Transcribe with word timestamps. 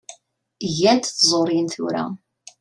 Ggant 0.75 1.13
tẓurin 1.19 1.67
tura. 1.73 2.03